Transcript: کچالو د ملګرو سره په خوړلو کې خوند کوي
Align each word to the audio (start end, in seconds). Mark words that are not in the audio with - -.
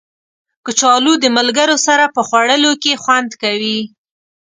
کچالو 0.65 1.13
د 1.19 1.25
ملګرو 1.37 1.77
سره 1.87 2.03
په 2.15 2.21
خوړلو 2.27 2.71
کې 2.83 2.93
خوند 3.03 3.31
کوي 3.41 3.79